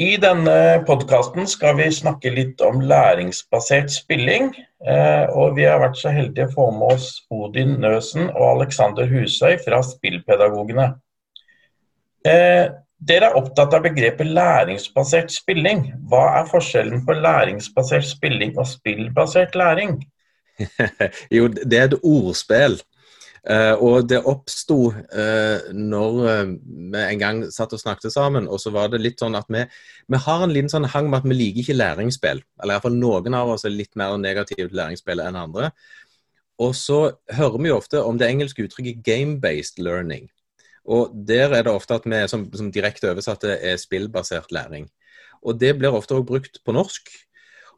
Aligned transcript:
I 0.00 0.14
denne 0.16 0.80
podkasten 0.88 1.44
skal 1.44 1.74
vi 1.76 1.90
snakke 1.92 2.30
litt 2.32 2.62
om 2.64 2.78
læringsbasert 2.80 3.90
spilling. 3.92 4.46
Eh, 4.80 5.26
og 5.36 5.58
vi 5.58 5.66
har 5.68 5.82
vært 5.82 5.98
så 6.00 6.12
heldige 6.14 6.46
å 6.48 6.54
få 6.54 6.68
med 6.72 6.94
oss 6.94 7.08
Odin 7.28 7.74
Nøsen 7.82 8.30
og 8.30 8.46
Alexander 8.54 9.10
Husøy 9.10 9.58
fra 9.60 9.82
Spillpedagogene. 9.84 10.86
Eh, 12.24 12.72
dere 12.96 13.28
er 13.28 13.36
opptatt 13.36 13.76
av 13.76 13.84
begrepet 13.84 14.32
læringsbasert 14.32 15.34
spilling. 15.36 15.90
Hva 16.08 16.24
er 16.38 16.48
forskjellen 16.48 17.04
på 17.04 17.18
læringsbasert 17.20 18.08
spilling 18.08 18.56
og 18.56 18.70
spillbasert 18.72 19.52
læring? 19.52 19.98
jo, 21.36 21.52
det 21.52 21.76
er 21.76 21.90
et 21.90 22.00
ordspill. 22.00 22.80
Uh, 23.40 23.72
og 23.80 24.08
det 24.10 24.18
oppsto 24.28 24.90
uh, 24.92 25.70
når 25.72 26.18
uh, 26.20 26.50
vi 26.92 27.00
en 27.00 27.22
gang 27.22 27.38
satt 27.48 27.72
og 27.72 27.80
snakket 27.80 28.12
sammen, 28.12 28.48
og 28.52 28.60
så 28.60 28.72
var 28.74 28.90
det 28.92 29.00
litt 29.00 29.22
sånn 29.22 29.38
at 29.38 29.48
vi, 29.48 29.62
vi 30.12 30.20
har 30.26 30.44
en 30.44 30.52
liten 30.52 30.68
sånn 30.68 30.88
hang 30.92 31.08
med 31.08 31.22
at 31.22 31.30
vi 31.30 31.38
liker 31.38 31.64
ikke 31.64 31.78
læringsspill. 31.78 32.42
Eller 32.60 32.76
iallfall 32.76 32.98
noen 33.00 33.38
av 33.38 33.54
oss 33.54 33.64
er 33.64 33.72
litt 33.72 33.96
mer 33.96 34.18
negative 34.20 34.68
til 34.68 34.76
læringsspill 34.82 35.24
enn 35.24 35.40
andre. 35.40 35.70
Og 36.60 36.74
så 36.76 37.00
hører 37.32 37.56
vi 37.56 37.70
jo 37.70 37.78
ofte 37.80 38.04
om 38.04 38.20
det 38.20 38.28
engelske 38.28 38.66
uttrykket 38.66 39.00
'game-based 39.06 39.80
learning'. 39.80 40.28
Og 40.84 41.12
der 41.28 41.54
er 41.56 41.64
det 41.64 41.72
ofte 41.72 41.96
at 41.96 42.04
vi 42.04 42.20
som, 42.28 42.48
som 42.52 42.72
direkte 42.72 43.08
oversatte 43.08 43.56
er 43.56 43.80
spillbasert 43.80 44.52
læring. 44.52 44.90
Og 45.40 45.60
det 45.60 45.78
blir 45.78 45.96
ofte 45.96 46.14
også 46.14 46.26
brukt 46.28 46.60
på 46.64 46.72
norsk. 46.76 47.08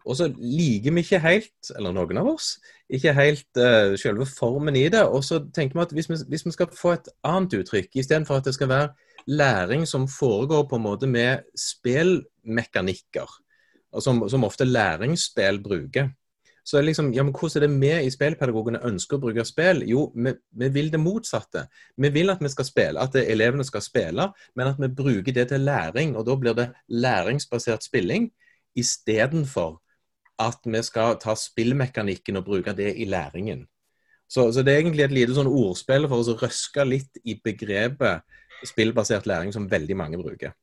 Og 0.07 0.17
så 0.19 0.29
liker 0.37 0.95
vi 0.95 1.05
ikke 1.05 1.21
helt, 1.23 1.71
eller 1.77 1.95
noen 1.95 2.21
av 2.23 2.33
oss, 2.33 2.57
ikke 2.93 3.15
helt 3.17 3.61
uh, 3.61 3.95
selve 4.01 4.27
formen 4.29 4.77
i 4.79 4.89
det. 4.93 5.05
Og 5.07 5.25
så 5.27 5.43
tenker 5.55 5.79
vi 5.79 5.85
at 5.85 5.95
hvis 5.97 6.11
vi, 6.11 6.19
hvis 6.33 6.47
vi 6.49 6.55
skal 6.55 6.73
få 6.77 6.97
et 6.97 7.13
annet 7.27 7.61
uttrykk, 7.61 7.91
istedenfor 7.95 8.41
at 8.41 8.51
det 8.51 8.57
skal 8.59 8.73
være 8.73 8.89
læring 9.31 9.87
som 9.89 10.09
foregår 10.11 10.67
på 10.69 10.81
en 10.81 10.87
måte 10.89 11.07
med 11.07 11.47
spillmekanikker, 11.59 13.39
som, 14.01 14.25
som 14.29 14.45
ofte 14.49 14.65
læringsspill 14.65 15.63
bruker, 15.63 16.11
så 16.65 16.79
er 16.79 16.87
liksom, 16.87 17.11
ja, 17.15 17.25
men 17.27 17.35
hvordan 17.35 17.63
er 17.63 17.67
det 17.67 17.81
vi 17.81 18.07
i 18.07 18.11
spillpedagogene 18.15 18.85
ønsker 18.87 19.19
å 19.19 19.23
bruke 19.25 19.45
spill? 19.47 19.83
Jo, 19.89 20.07
vi, 20.15 20.31
vi, 20.55 20.69
vil 20.71 20.93
det 20.93 21.01
motsatte. 21.03 21.65
Vi 21.99 22.11
vil 22.15 22.31
at 22.31 22.43
vi 22.43 22.51
skal 22.53 22.69
spille, 22.69 23.03
at 23.03 23.17
elevene 23.19 23.67
skal 23.67 23.83
spille, 23.83 24.29
men 24.55 24.71
at 24.71 24.79
vi 24.79 24.91
bruker 25.03 25.35
det 25.35 25.49
til 25.51 25.67
læring. 25.67 26.15
Og 26.17 26.27
da 26.29 26.37
blir 26.39 26.55
det 26.55 26.69
læringsbasert 26.87 27.83
spilling 27.83 28.31
istedenfor 28.79 29.82
at 30.43 30.65
vi 30.67 30.83
skal 30.85 31.19
ta 31.23 31.35
spillmekanikken 31.39 32.41
og 32.41 32.47
bruke 32.47 32.75
det 32.77 32.95
i 33.01 33.07
læringen. 33.09 33.67
Så, 34.29 34.49
så 34.53 34.63
det 34.65 34.73
er 34.73 34.81
egentlig 34.81 35.05
et 35.05 35.15
lite 35.15 35.37
sånn 35.37 35.51
ordspill 35.51 36.09
for 36.09 36.25
å 36.25 36.37
røske 36.41 36.85
litt 36.89 37.21
i 37.29 37.37
begrepet 37.45 38.25
spillbasert 38.65 39.27
læring, 39.27 39.53
som 39.53 39.71
veldig 39.71 39.97
mange 39.99 40.21
bruker. 40.21 40.55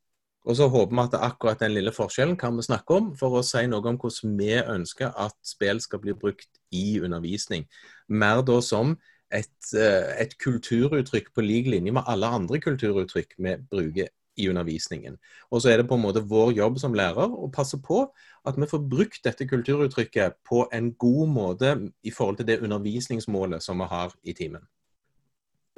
Og 0.48 0.56
så 0.56 0.66
håper 0.72 0.96
vi 0.96 1.02
at 1.04 1.18
akkurat 1.20 1.60
den 1.60 1.74
lille 1.76 1.92
forskjellen 1.92 2.36
kan 2.40 2.56
vi 2.56 2.64
snakke 2.64 2.96
om, 2.96 3.10
for 3.16 3.38
å 3.38 3.44
si 3.44 3.66
noe 3.68 3.84
om 3.86 3.98
hvordan 4.00 4.38
vi 4.40 4.54
ønsker 4.58 5.12
at 5.12 5.36
spill 5.44 5.82
skal 5.84 6.00
bli 6.02 6.16
brukt 6.16 6.48
i 6.72 7.00
undervisning. 7.04 7.66
Mer 8.08 8.40
da 8.48 8.60
som 8.64 8.96
et, 9.30 9.74
eh, 9.76 10.14
et 10.24 10.32
kulturuttrykk 10.38 11.34
på 11.34 11.44
lik 11.44 11.68
linje 11.70 11.92
med 11.92 12.08
alle 12.08 12.26
andre 12.26 12.58
kulturuttrykk 12.60 13.36
vi 13.38 13.56
bruker 13.70 14.08
i 14.40 14.48
undervisningen. 14.50 15.18
Og 15.50 15.62
så 15.62 15.72
er 15.72 15.80
det 15.80 15.88
på 15.90 15.98
en 15.98 16.04
måte 16.04 16.24
vår 16.26 16.54
jobb 16.56 16.80
som 16.82 16.96
lærer 16.96 17.30
å 17.30 17.50
passe 17.52 17.78
på 17.84 18.02
at 18.48 18.58
vi 18.58 18.68
får 18.70 18.82
brukt 18.90 19.22
dette 19.26 19.46
kulturuttrykket 19.48 20.40
på 20.48 20.64
en 20.72 20.92
god 20.98 21.32
måte 21.34 21.74
i 22.02 22.12
forhold 22.14 22.40
til 22.40 22.48
det 22.48 22.60
undervisningsmålet 22.64 23.64
som 23.64 23.82
vi 23.82 23.90
har 23.92 24.14
i 24.22 24.36
timen. 24.36 24.64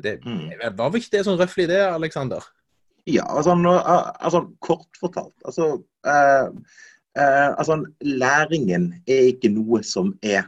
Det, 0.03 0.19
var 0.25 0.91
vel 0.91 1.03
ikke 1.03 1.17
det 1.19 1.27
sånn 1.27 1.39
røftlig 1.41 1.69
det, 1.71 1.83
Aleksander? 1.85 2.47
Ja, 3.11 3.27
altså, 3.27 3.55
altså, 3.55 4.45
kort 4.63 4.99
fortalt. 5.01 5.35
Altså, 5.45 5.83
eh, 6.07 6.49
eh, 7.19 7.51
altså, 7.51 7.83
læringen 8.01 8.93
er 9.07 9.29
ikke 9.33 9.51
noe 9.53 9.83
som 9.87 10.15
er 10.23 10.47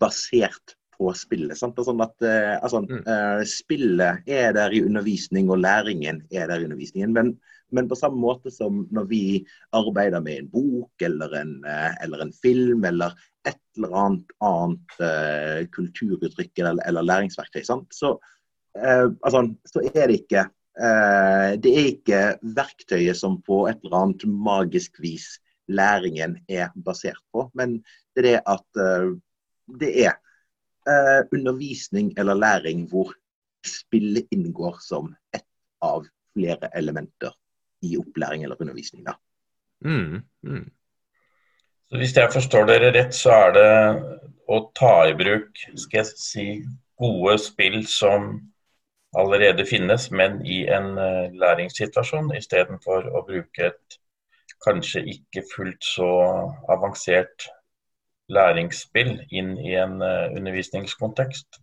basert 0.00 0.76
på 0.98 1.12
spillet. 1.16 1.58
Sant? 1.58 1.78
Sånn 1.84 2.02
at, 2.04 2.14
uh, 2.24 2.56
altså, 2.60 2.82
uh, 2.86 3.42
spillet 3.48 4.26
er 4.28 4.54
der 4.56 4.74
i 4.74 4.82
undervisning, 4.86 5.50
og 5.52 5.62
læringen 5.62 6.22
er 6.32 6.50
der 6.50 6.62
i 6.62 6.68
undervisningen. 6.68 7.14
Men, 7.16 7.32
men, 7.74 7.88
på 7.90 7.98
samme 7.98 8.20
måte 8.22 8.52
som 8.54 8.84
når 8.94 9.08
vi 9.10 9.22
arbeider 9.76 10.22
med 10.24 10.42
en 10.42 10.50
bok 10.52 11.06
eller 11.06 11.34
en, 11.40 11.56
uh, 11.66 11.92
eller 12.04 12.26
en 12.26 12.34
film 12.42 12.86
eller 12.88 13.16
et 13.46 13.60
eller 13.78 13.92
annet 13.94 14.32
annet 14.42 15.70
kulturuttrykk 15.70 16.58
eller, 16.58 16.80
eller, 16.88 17.04
læringsverktøy, 17.06 17.62
så, 17.62 18.08
altså, 18.74 19.42
så, 19.70 19.82
er 19.92 20.08
det 20.08 20.16
ikke 20.24 20.42
det 21.62 21.70
er 21.70 21.86
ikke 21.92 22.22
verktøyet 22.56 23.20
som 23.20 23.36
på 23.46 23.60
et 23.70 23.78
eller 23.84 24.00
annet 24.00 24.24
magisk 24.26 24.98
vis 24.98 25.28
læringen 25.70 26.34
er 26.50 26.74
basert 26.74 27.22
på, 27.30 27.46
men 27.54 27.78
det 28.16 28.24
er 28.24 28.26
det 28.26 28.40
at 28.50 28.82
det 29.78 29.92
er 30.08 30.18
eh, 30.90 31.22
undervisning 31.32 32.12
eller 32.18 32.34
læring 32.34 32.86
hvor 32.90 33.12
spillet 33.66 34.26
inngår 34.30 34.78
som 34.80 35.14
ett 35.34 35.46
av 35.82 36.06
flere 36.34 36.70
elementer 36.74 37.34
i 37.82 37.96
opplæring 37.96 38.44
eller 38.44 38.60
undervisning. 38.60 39.04
Da. 39.06 39.16
Mm, 39.84 40.22
mm. 40.42 40.70
Så 41.88 41.96
Hvis 41.96 42.16
jeg 42.16 42.32
forstår 42.32 42.66
dere 42.66 42.92
rett, 42.92 43.14
så 43.14 43.30
er 43.30 43.52
det 43.54 43.70
å 44.48 44.60
ta 44.74 45.06
i 45.06 45.14
bruk 45.14 45.58
skal 45.76 46.00
jeg 46.02 46.06
si, 46.18 46.46
gode 46.98 47.36
spill 47.38 47.82
som 47.86 48.40
allerede 49.16 49.66
finnes, 49.66 50.10
men 50.10 50.40
i 50.46 50.64
en 50.72 50.96
uh, 50.98 51.32
læringssituasjon, 51.32 52.32
istedenfor 52.36 53.06
å 53.12 53.22
bruke 53.26 53.70
et 53.70 53.98
kanskje 54.64 55.04
ikke 55.12 55.44
fullt 55.54 55.84
så 55.84 56.08
avansert 56.72 57.48
læringsspill 58.32 59.18
inn 59.30 59.54
i 59.62 59.76
en 59.78 60.00
uh, 60.02 60.34
undervisningskontekst? 60.36 61.60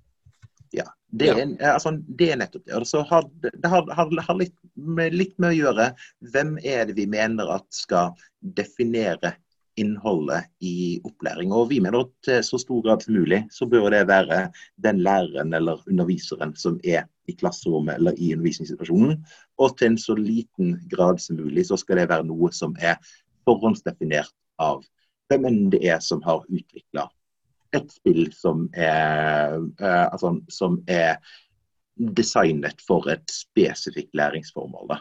Ja, 0.73 0.87
det 1.13 1.29
er, 1.29 1.45
altså, 1.73 1.93
det 2.19 2.31
er, 2.31 2.39
nettopp 2.41 2.65
det. 2.65 2.73
Altså, 2.73 3.03
har, 3.09 3.27
det 3.43 3.69
har, 3.69 3.85
har, 3.93 4.09
har 4.27 4.37
litt, 4.39 4.55
med, 4.73 5.13
litt, 5.13 5.35
med, 5.37 5.51
å 5.51 5.57
gjøre 5.59 5.89
hvem 6.33 6.55
er 6.65 6.87
det 6.89 6.97
vi 6.97 7.05
mener 7.09 7.51
at 7.53 7.67
skal 7.75 8.15
definere 8.57 9.35
innholdet 9.77 10.49
i 10.65 11.01
opplæring. 11.05 11.53
Og 11.53 11.69
vi 11.71 11.79
mener 11.81 12.03
at 12.03 12.11
til 12.25 12.41
så 12.45 12.59
stor 12.61 12.81
grad 12.85 13.05
som 13.05 13.17
mulig 13.17 13.43
så 13.53 13.67
bør 13.69 13.89
det 13.93 14.03
være 14.09 14.47
den 14.85 15.01
læreren 15.05 15.53
eller 15.57 15.81
underviseren 15.89 16.53
som 16.57 16.79
er 16.83 17.05
i 17.29 17.35
klasserommet 17.37 17.97
eller 17.97 18.17
i 18.17 18.33
undervisningssituasjonen. 18.35 19.21
Og 19.61 19.77
til 19.77 19.91
en 19.91 19.99
så 20.01 20.17
liten 20.17 20.75
grad 20.91 21.21
som 21.21 21.41
mulig 21.41 21.67
så 21.69 21.77
skal 21.79 22.01
det 22.01 22.09
være 22.11 22.27
noe 22.29 22.51
som 22.53 22.75
er 22.81 22.97
forhåndsdefinert 23.47 24.33
av 24.61 24.83
hvem 25.41 25.69
det 25.73 25.81
er 25.87 26.03
som 26.03 26.21
har 26.25 26.43
utvikla 26.47 27.07
et 27.73 27.89
spill 27.89 28.27
som 28.37 28.67
er, 28.77 29.55
uh, 29.81 30.05
altså, 30.11 30.35
som 30.53 30.77
er 30.85 31.17
designet 31.97 32.81
for 32.85 33.09
et 33.09 33.25
spesifikt 33.31 34.13
læringsformål. 34.17 34.93
Da. 34.93 34.99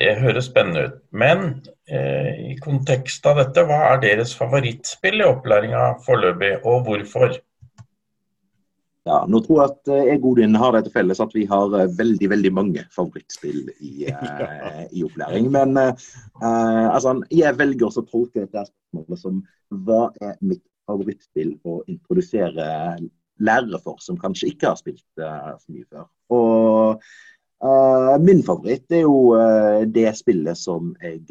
Det 0.00 0.16
høres 0.22 0.48
spennende 0.48 0.86
ut. 0.88 0.96
Men 1.12 1.44
eh, 1.90 2.52
i 2.52 2.56
kontekst 2.62 3.26
av 3.28 3.36
dette, 3.42 3.66
hva 3.68 3.82
er 3.92 4.02
deres 4.02 4.32
favorittspill 4.38 5.20
i 5.20 5.28
opplæringa 5.28 5.84
foreløpig, 6.06 6.54
og 6.64 6.86
hvorfor? 6.88 7.36
Ja, 9.08 9.22
nå 9.28 9.42
tror 9.44 9.60
jeg 9.60 9.74
at 9.74 9.92
eh, 9.92 10.06
jeg 10.08 10.22
og 10.22 10.30
Odin 10.32 10.56
har 10.60 10.74
det 10.76 10.86
til 10.86 10.94
felles 10.94 11.20
at 11.20 11.36
vi 11.36 11.44
har 11.50 11.76
eh, 11.76 11.92
veldig 11.98 12.30
veldig 12.32 12.52
mange 12.56 12.86
favorittspill 12.96 13.68
i, 13.76 14.08
uh, 14.08 14.82
i 14.96 15.04
opplæring. 15.04 15.50
Men 15.52 15.76
uh, 16.42 16.88
altså, 16.94 17.14
jeg 17.30 17.58
velger 17.58 17.86
også 17.88 18.04
å 18.04 18.10
tolke 18.10 18.44
dette 18.44 18.66
spørsmålet 18.68 19.22
som 19.22 19.40
hva 19.86 20.02
er 20.24 20.36
mitt 20.42 20.64
favorittspill 20.90 21.54
å 21.68 21.80
introdusere 21.90 22.68
lærere 23.40 23.80
for 23.84 24.00
som 24.02 24.18
kanskje 24.20 24.50
ikke 24.52 24.72
har 24.72 24.78
spilt 24.80 25.22
uh, 25.22 25.54
så 25.60 25.74
mye 25.74 25.88
før. 25.88 26.08
Og 26.36 27.04
min 28.24 28.38
favoritt 28.40 28.88
er 28.96 29.02
jo 29.02 29.34
det 29.92 30.06
spillet 30.16 30.56
som 30.56 30.94
jeg 31.02 31.26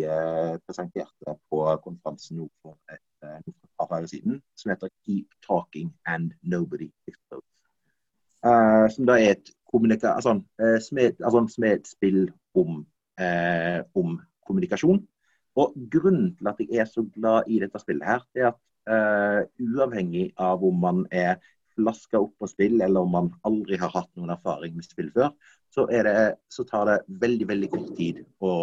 presenterte 0.62 1.34
på 1.50 1.64
konferansen 1.82 2.38
nå 2.44 2.46
for 2.62 2.78
et 2.94 3.02
par 3.80 3.90
dager 3.90 4.12
siden, 4.12 4.38
som 4.54 4.70
heter 4.70 4.94
Keep 5.08 5.34
Talking 5.48 5.90
and 6.06 6.36
Nobody 6.44 6.92
Explodes. 7.10 7.50
Uh, 8.46 8.88
som 8.96 9.04
da 9.06 9.18
er 9.20 9.34
et, 9.36 9.50
altså, 10.04 10.40
uh, 10.62 11.00
er, 11.04 11.12
altså, 11.24 11.42
som 11.52 11.64
er 11.68 11.74
et 11.76 11.88
spill 11.88 12.22
om, 12.56 12.86
uh, 13.20 13.82
om, 14.00 14.20
kommunikasjon. 14.50 15.04
Og 15.60 15.78
Grunnen 15.92 16.34
til 16.38 16.50
at 16.52 16.60
jeg 16.64 16.82
er 16.82 16.90
så 16.90 17.06
glad 17.16 17.48
i 17.50 17.62
dette 17.62 17.82
spillet, 17.82 18.06
her, 18.08 18.26
er 18.36 18.52
at 18.52 18.60
uavhengig 19.62 20.32
av 20.42 20.64
om 20.66 20.80
man 20.82 21.06
er 21.14 21.38
flaska 21.76 22.20
opp 22.20 22.34
på 22.42 22.50
spill, 22.50 22.82
eller 22.82 23.06
om 23.06 23.14
man 23.14 23.32
aldri 23.48 23.78
har 23.80 23.92
hatt 23.94 24.10
noen 24.18 24.34
erfaring 24.34 24.76
med 24.76 24.88
spill 24.88 25.12
før, 25.16 25.32
så, 25.74 25.86
det, 25.88 26.16
så 26.50 26.66
tar 26.68 26.90
det 26.90 26.98
veldig 27.22 27.48
veldig 27.50 27.70
kort 27.76 27.92
tid 27.98 28.24
å 28.44 28.54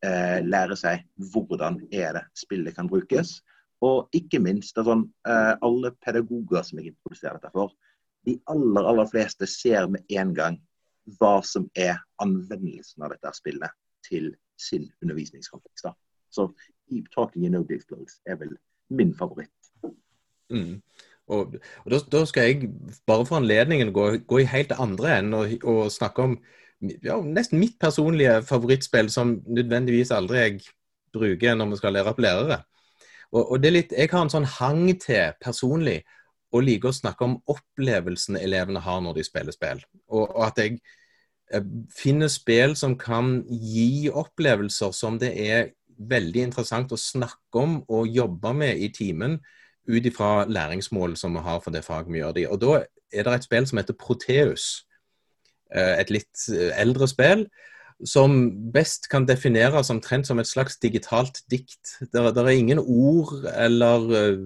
lære 0.00 0.76
seg 0.80 1.02
hvordan 1.32 1.80
er 1.92 2.14
det 2.16 2.22
spillet 2.38 2.76
kan 2.76 2.88
brukes. 2.88 3.40
Og 3.84 4.08
ikke 4.16 4.40
minst 4.40 4.78
altså, 4.80 5.00
alle 5.26 5.92
pedagoger 6.04 6.64
som 6.64 6.80
jeg 6.80 6.94
introduserer 6.94 7.36
dette 7.36 7.52
for, 7.52 7.74
de 8.28 8.36
aller, 8.52 8.84
aller 8.84 9.08
fleste 9.08 9.48
ser 9.48 9.88
med 9.92 10.04
en 10.12 10.34
gang 10.36 10.58
hva 11.18 11.38
som 11.44 11.66
er 11.74 11.96
anvendelsen 12.22 13.04
av 13.04 13.14
dette 13.14 13.32
spillet 13.36 13.72
til 14.10 14.34
sin 14.60 14.90
undervisningskontekst. 15.02 15.84
da. 15.84 15.94
Så 16.30 16.50
Keep 16.90 17.10
Talking 17.14 17.46
in 17.46 17.52
Node 17.52 17.74
Explodes 17.74 18.20
er 18.26 18.36
vel 18.36 18.56
min 18.90 19.14
favoritt. 19.14 19.50
Mm. 20.50 20.82
Og, 21.30 21.54
og 21.84 21.90
da, 21.92 21.98
da, 22.12 22.24
skal 22.26 22.48
jeg 22.48 22.70
bare 23.06 23.26
for 23.26 23.38
anledningen 23.38 23.92
gå, 23.94 24.06
gå 24.26 24.38
i 24.42 24.48
helt 24.50 24.72
andre 24.78 25.18
enden 25.18 25.34
og, 25.38 25.52
og, 25.62 25.92
snakke 25.92 26.22
om 26.22 26.38
ja, 27.04 27.20
nesten 27.22 27.60
mitt 27.60 27.76
personlige 27.80 28.40
favorittspill, 28.42 29.10
som 29.10 29.36
nødvendigvis 29.46 30.10
aldri 30.10 30.38
jeg 30.38 30.60
bruker 31.14 31.54
når 31.54 31.70
vi 31.70 31.76
skal 31.76 31.94
lære 31.94 32.10
opp 32.10 32.22
lærere. 32.22 32.62
Og, 33.30 33.52
og 33.52 33.62
det 33.62 33.68
er 33.68 33.76
litt, 33.76 33.92
Jeg 33.92 34.10
har 34.10 34.24
en 34.24 34.32
sånn 34.32 34.48
hang 34.58 34.88
til 34.98 35.36
personlig 35.42 36.00
å 36.50 36.62
like 36.64 36.90
å 36.90 36.94
snakke 36.94 37.24
om 37.24 37.36
opplevelsen 37.46 38.40
elevene 38.40 38.82
har 38.82 38.98
når 39.04 39.20
de 39.20 39.26
spiller 39.26 39.54
spill. 39.54 39.84
Og, 40.08 40.24
og 40.24 40.48
at 40.48 40.58
jeg 40.58 40.80
finner 41.94 42.30
spill 42.30 42.76
som 42.78 42.96
kan 42.98 43.40
gi 43.50 44.10
opplevelser 44.10 44.92
som 44.94 45.18
det 45.18 45.32
er 45.34 45.72
veldig 46.00 46.44
interessant 46.48 46.92
å 46.94 47.00
snakke 47.00 47.60
om 47.60 47.80
og 47.90 48.08
jobbe 48.08 48.52
med 48.56 48.78
i 48.80 48.90
timen 48.94 49.40
ut 49.90 50.06
ifra 50.06 50.44
læringsmål 50.46 51.16
som 51.18 51.34
vi 51.34 51.42
har 51.44 51.58
for 51.64 51.74
det 51.74 51.82
faget 51.84 52.12
vi 52.12 52.22
gjør 52.22 52.36
det 52.36 52.44
i. 52.44 52.46
Og 52.46 52.60
da 52.62 52.76
er 53.10 53.26
det 53.26 53.34
et 53.34 53.48
spill 53.48 53.66
som 53.66 53.80
heter 53.80 53.98
Proteus. 53.98 54.68
Eh, 55.74 55.98
et 56.00 56.12
litt 56.14 56.46
eh, 56.54 56.70
eldre 56.80 57.08
spill 57.10 57.44
som 58.06 58.36
best 58.72 59.10
kan 59.12 59.26
defineres 59.28 59.90
omtrent 59.92 60.26
som 60.26 60.38
et 60.40 60.48
slags 60.48 60.78
digitalt 60.80 61.42
dikt. 61.52 61.98
Det, 62.00 62.22
er 62.22 62.48
ingen 62.48 62.80
ord 62.80 63.44
eller 63.52 64.38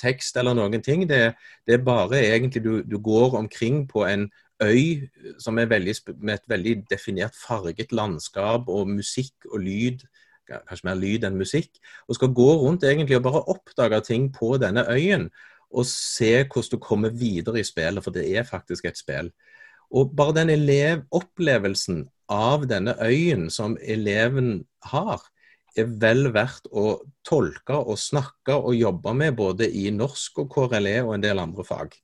tekst 0.00 0.36
eller 0.40 0.56
noen 0.56 0.80
ting. 0.82 1.04
Det, 1.08 1.34
det 1.68 1.76
er 1.76 1.84
bare 1.84 2.22
egentlig 2.22 2.64
du, 2.64 2.72
du, 2.82 2.96
går 2.98 3.36
omkring 3.36 3.84
på 3.88 4.06
en 4.08 4.30
øy 4.62 5.08
som 5.42 5.58
er 5.58 5.70
veldig, 5.70 5.94
med 6.18 6.34
et 6.38 6.48
veldig 6.48 6.74
definert 6.90 7.36
farget 7.36 7.92
landskap 7.92 8.68
og 8.70 8.90
musikk 8.90 9.50
og 9.50 9.60
lyd 9.66 10.06
kanskje 10.50 10.88
mer 10.88 10.98
lyd 10.98 11.26
enn 11.26 11.38
musikk, 11.38 11.78
og 12.08 12.18
skal 12.18 12.34
gå 12.36 12.48
rundt 12.62 12.84
egentlig 12.86 13.18
og 13.18 13.26
bare 13.26 13.44
oppdage 13.52 14.00
ting 14.08 14.28
på 14.34 14.56
denne 14.62 14.84
øyen. 14.90 15.28
Og 15.72 15.86
se 15.88 16.42
hvordan 16.42 16.70
du 16.72 16.78
kommer 16.82 17.14
videre 17.16 17.60
i 17.60 17.66
spillet, 17.66 18.04
for 18.04 18.14
det 18.14 18.26
er 18.36 18.48
faktisk 18.48 18.84
et 18.88 19.00
spill. 19.00 19.30
Og 19.92 20.14
bare 20.16 20.40
den 20.40 20.52
elevopplevelsen 20.52 22.06
av 22.32 22.66
denne 22.68 22.96
øyen 23.00 23.48
som 23.52 23.76
eleven 23.80 24.64
har, 24.88 25.20
er 25.76 25.88
vel 26.00 26.28
verdt 26.34 26.68
å 26.68 27.00
tolke 27.24 27.78
og 27.78 28.00
snakke 28.00 28.56
og 28.58 28.76
jobbe 28.76 29.14
med 29.16 29.36
både 29.38 29.70
i 29.72 29.88
norsk 29.94 30.42
og 30.44 30.50
KRLE 30.52 30.98
og 31.06 31.14
en 31.14 31.24
del 31.24 31.40
andre 31.40 31.64
fag. 31.64 31.94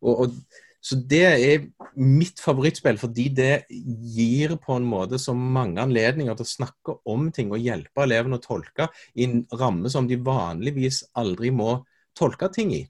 Og, 0.00 0.26
og 0.26 0.34
så 0.80 0.96
det 0.96 1.24
er 1.28 1.64
mitt 2.00 2.40
favorittspill, 2.40 2.96
fordi 3.00 3.26
det 3.36 3.50
gir 3.68 4.54
på 4.62 4.78
en 4.78 4.86
måte 4.88 5.18
så 5.20 5.34
mange 5.36 5.82
anledninger 5.82 6.38
til 6.38 6.46
å 6.46 6.52
snakke 6.54 6.94
om 7.12 7.28
ting 7.36 7.52
og 7.52 7.60
hjelpe 7.60 8.06
elevene 8.06 8.38
å 8.38 8.44
tolke 8.44 8.88
i 9.12 9.26
en 9.26 9.42
ramme 9.60 9.92
som 9.92 10.08
de 10.08 10.16
vanligvis 10.24 11.02
aldri 11.20 11.52
må 11.52 11.82
tolke 12.16 12.48
ting 12.54 12.72
i. 12.78 12.82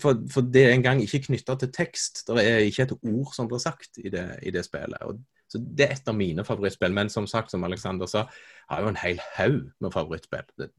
For, 0.00 0.16
for 0.32 0.48
det 0.48 0.64
er 0.64 0.74
engang 0.78 1.02
ikke 1.04 1.26
knytta 1.26 1.58
til 1.60 1.72
tekst. 1.74 2.24
Det 2.24 2.40
er 2.40 2.64
ikke 2.64 2.86
et 2.86 2.94
ord 2.96 3.34
som 3.36 3.48
blir 3.50 3.60
sagt 3.60 4.00
i 4.00 4.08
det, 4.12 4.24
i 4.40 4.52
det 4.54 4.64
spillet. 4.64 5.04
Og, 5.04 5.20
så 5.52 5.60
Det 5.60 5.84
er 5.84 5.98
et 5.98 6.08
av 6.08 6.16
mine 6.16 6.46
favorittspill. 6.48 6.94
Men 6.96 7.12
som 7.12 7.28
sagt, 7.28 7.52
som 7.52 7.64
Alexander 7.68 8.08
sa, 8.08 8.24
har 8.70 8.80
jeg 8.80 8.86
jo 8.86 8.92
en 8.94 9.02
hel 9.02 9.20
haug 9.36 9.58
med 9.84 9.92
favorittspill. 9.92 10.48
Det, 10.56 10.70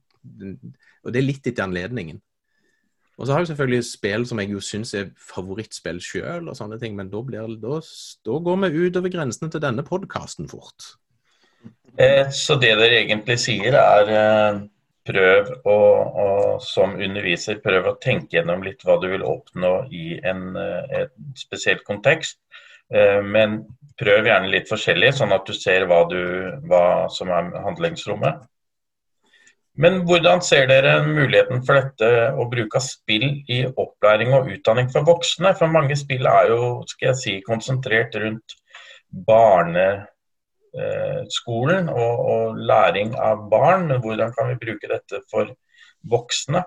og 1.03 1.13
det 1.13 1.21
er 1.21 1.27
litt 1.27 1.45
etter 1.45 1.67
anledningen. 1.67 2.23
Og 3.17 3.27
så 3.27 3.33
har 3.33 3.43
jeg 3.43 3.51
selvfølgelig 3.51 3.85
spill 3.85 4.25
som 4.25 4.41
jeg 4.41 4.53
jo 4.55 4.61
syns 4.63 4.93
er 4.97 5.11
favorittspill 5.21 6.01
sjøl, 6.01 6.49
og 6.49 6.57
sånne 6.57 6.79
ting, 6.81 6.95
men 6.97 7.11
da, 7.13 7.21
blir, 7.25 7.55
da, 7.61 7.79
da 8.25 8.37
går 8.47 8.61
vi 8.63 8.87
utover 8.87 9.13
grensene 9.13 9.51
til 9.53 9.61
denne 9.61 9.85
podkasten 9.85 10.49
fort. 10.49 10.95
Eh, 12.01 12.29
så 12.33 12.57
det 12.57 12.73
dere 12.79 13.03
egentlig 13.03 13.37
sier 13.41 13.77
er 13.77 14.09
eh, 14.17 14.63
prøv 15.05 15.51
å, 15.69 15.77
å, 16.23 16.27
som 16.63 16.95
underviser 16.97 17.61
prøv 17.63 17.91
å 17.91 17.97
tenke 18.01 18.39
gjennom 18.39 18.63
litt 18.65 18.81
hva 18.87 18.97
du 19.01 19.09
vil 19.11 19.25
oppnå 19.27 19.73
i 19.93 20.17
en, 20.25 20.55
et 20.57 21.11
en 21.11 21.37
spesiell 21.37 21.83
kontekst. 21.85 22.39
Eh, 22.93 23.19
men 23.21 23.61
prøv 23.99 24.27
gjerne 24.27 24.49
litt 24.51 24.71
forskjellig, 24.71 25.13
sånn 25.17 25.35
at 25.35 25.45
du 25.45 25.53
ser 25.53 25.85
hva, 25.89 26.01
du, 26.09 26.23
hva 26.69 27.11
som 27.13 27.31
er 27.33 27.51
handlingsrommet. 27.65 28.41
Men 29.73 30.03
hvordan 30.05 30.37
ser 30.45 30.67
dere 30.69 30.99
muligheten 31.07 31.63
for 31.65 31.79
dette 31.79 32.09
å 32.37 32.45
bruke 32.51 32.77
spill 32.83 33.23
i 33.49 33.63
opplæring 33.65 34.33
og 34.37 34.51
utdanning 34.53 34.91
for 34.93 35.01
voksne? 35.07 35.55
For 35.57 35.67
mange 35.73 35.95
spill 35.97 36.25
er 36.29 36.49
jo 36.51 36.83
skal 36.91 37.07
jeg 37.09 37.17
si, 37.21 37.33
konsentrert 37.47 38.13
rundt 38.21 38.53
barneskolen 39.29 41.89
og, 41.89 42.13
og 42.35 42.45
læring 42.69 43.09
av 43.17 43.49
barn. 43.49 43.87
Men 43.89 44.01
hvordan 44.05 44.29
kan 44.37 44.45
vi 44.51 44.61
bruke 44.61 44.87
dette 44.93 45.17
for 45.33 45.45
voksne? 46.05 46.61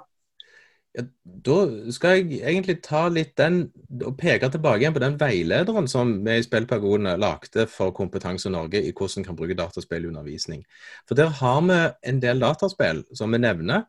Ja, 0.97 1.03
da 1.45 1.57
skal 1.93 2.23
jeg 2.23 2.39
egentlig 2.41 2.79
ta 2.85 3.03
litt 3.13 3.35
den, 3.37 3.67
og 4.01 4.15
peke 4.17 4.49
tilbake 4.49 4.81
igjen 4.81 4.95
på 4.97 5.03
den 5.03 5.19
veilederen 5.21 5.89
som 5.93 6.15
vi 6.25 6.39
i 6.41 6.45
Spillpedagogene 6.45 7.19
lagde 7.21 7.67
for 7.69 7.93
Kompetanse 7.97 8.49
Norge 8.53 8.81
i 8.81 8.95
hvordan 8.97 9.21
vi 9.21 9.29
kan 9.29 9.37
bruke 9.37 9.59
dataspill 9.59 10.07
i 10.07 10.09
undervisning. 10.09 10.63
For 11.05 11.19
Der 11.19 11.35
har 11.43 11.61
vi 11.69 11.79
en 12.09 12.23
del 12.25 12.41
dataspill 12.41 13.05
som 13.13 13.37
vi 13.37 13.43
nevner 13.45 13.85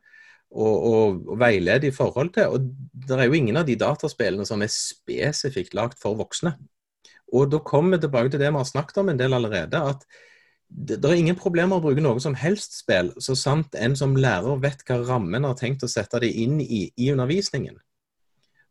og, 0.52 0.76
og, 0.76 1.24
og 1.32 1.40
veileder 1.40 1.88
i 1.88 1.96
forhold 1.96 2.34
til. 2.36 2.52
og 2.52 2.68
Det 3.08 3.16
er 3.16 3.30
jo 3.30 3.40
ingen 3.40 3.58
av 3.58 3.68
de 3.70 3.80
dataspillene 3.80 4.48
som 4.48 4.62
er 4.62 4.74
spesifikt 4.74 5.78
lagd 5.80 5.96
for 6.02 6.20
voksne. 6.20 6.58
Og 7.32 7.52
Da 7.52 7.64
kommer 7.64 7.96
vi 7.96 8.04
tilbake 8.04 8.36
til 8.36 8.44
det 8.44 8.52
vi 8.52 8.60
har 8.60 8.68
snakket 8.68 9.00
om 9.00 9.10
en 9.14 9.20
del 9.20 9.34
allerede. 9.34 9.80
at 9.80 10.04
det, 10.70 10.98
det, 11.02 11.10
er 11.10 11.20
ingen 11.20 11.38
problemer 11.40 11.80
å 11.80 11.84
bruke 11.84 12.04
noe 12.04 12.20
som 12.24 12.36
helst 12.38 12.80
spill, 12.82 13.14
så 13.24 13.36
sant 13.40 13.76
en 13.80 13.96
som 13.96 14.16
lærer 14.20 14.60
vet 14.64 14.84
hva 14.88 15.00
rammen 15.08 15.48
har 15.48 15.56
tenkt 15.60 15.86
å 15.86 15.92
sette 15.92 16.20
det 16.24 16.34
inn 16.36 16.60
i 16.62 16.88
i 16.96 17.12
undervisningen. 17.14 17.78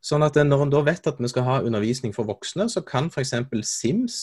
Sånn 0.04 0.22
at 0.22 0.36
Når 0.36 0.62
en 0.62 0.70
da 0.70 0.82
vet 0.86 1.06
at 1.08 1.18
vi 1.18 1.28
skal 1.28 1.46
ha 1.46 1.60
undervisning 1.64 2.12
for 2.14 2.28
voksne, 2.28 2.68
så 2.70 2.82
kan 2.84 3.08
f.eks. 3.10 3.32
Sims 3.66 4.18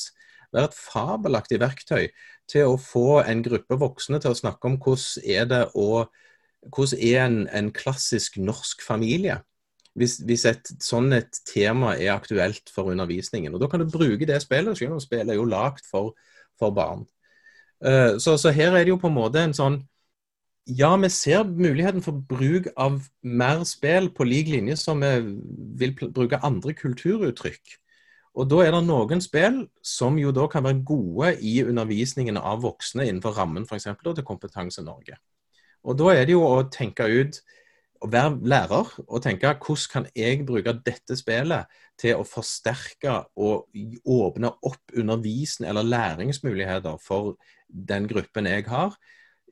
være 0.54 0.70
et 0.70 0.78
fabelaktig 0.78 1.60
verktøy 1.60 2.12
til 2.48 2.70
å 2.70 2.78
få 2.80 3.24
en 3.24 3.42
gruppe 3.44 3.80
voksne 3.82 4.22
til 4.22 4.32
å 4.32 4.38
snakke 4.38 4.70
om 4.70 4.78
hvordan 4.78 5.26
er 5.26 5.50
det 5.50 5.64
å 5.74 6.06
hvordan 6.72 7.00
er 7.04 7.26
en, 7.26 7.40
en 7.52 7.72
klassisk 7.76 8.38
norsk 8.40 8.86
familie. 8.86 9.42
Hvis, 10.00 10.18
hvis, 10.26 10.46
et 10.50 10.70
sånn 10.82 11.12
et 11.14 11.42
tema 11.46 11.94
er 11.98 12.16
aktuelt 12.16 12.72
for 12.74 12.90
undervisningen. 12.94 13.54
Og 13.54 13.62
Da 13.62 13.68
kan 13.70 13.84
du 13.84 13.92
bruke 13.92 14.26
det 14.26 14.40
spillet, 14.42 14.78
selv 14.80 14.96
om 14.96 15.04
spillet 15.04 15.36
er 15.36 15.38
jo 15.42 15.50
lagd 15.50 15.84
for, 15.86 16.16
for 16.60 16.74
barn. 16.74 17.04
Eh, 17.84 18.18
så, 18.20 18.38
så, 18.38 18.52
her 18.56 18.72
er 18.72 18.86
det 18.86 18.94
jo 18.94 19.02
på 19.02 19.10
en 19.12 19.18
måte 19.18 19.44
en 19.44 19.56
sånn 19.56 19.82
Ja, 20.64 20.94
vi 20.96 21.10
ser 21.12 21.44
muligheten 21.44 22.04
for 22.06 22.16
bruk 22.16 22.70
av 22.80 23.02
mer 23.22 23.66
spill 23.68 24.08
på 24.16 24.24
lik 24.24 24.48
linje 24.48 24.78
som 24.80 25.02
vi 25.04 25.10
vil 25.82 25.92
bruke 26.16 26.40
andre 26.40 26.72
kulturuttrykk. 26.78 27.74
Og 28.40 28.48
Da 28.50 28.62
er 28.64 28.72
det 28.72 28.86
noen 28.88 29.20
spill 29.22 29.66
som 29.84 30.16
jo 30.18 30.32
da 30.32 30.48
kan 30.48 30.64
være 30.64 30.86
gode 30.88 31.34
i 31.44 31.58
undervisningen 31.68 32.40
av 32.40 32.64
voksne 32.64 33.10
innenfor 33.10 33.36
rammen 33.36 33.68
f.eks. 33.68 33.92
til 34.00 34.24
Kompetanse 34.24 34.86
Norge. 34.86 35.20
Og 35.84 36.00
Da 36.00 36.16
er 36.16 36.24
det 36.26 36.38
jo 36.38 36.48
å 36.48 36.64
tenke 36.72 37.12
ut 37.12 37.42
å 38.04 38.10
være 38.12 38.40
lærer 38.52 38.90
og 39.08 39.22
tenke 39.24 39.52
hvordan 39.54 39.92
kan 39.92 40.08
jeg 40.16 40.46
bruke 40.48 40.74
dette 40.86 41.16
spillet 41.16 41.70
til 42.00 42.20
å 42.20 42.28
forsterke 42.28 43.20
og 43.40 43.70
åpne 44.04 44.52
opp 44.66 44.96
undervisning 44.98 45.70
eller 45.70 45.88
læringsmuligheter 45.88 46.98
for 47.04 47.36
den 47.74 48.08
gruppen 48.10 48.48
jeg 48.50 48.68
har, 48.70 48.96